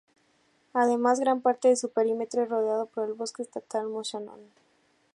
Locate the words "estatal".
3.43-3.85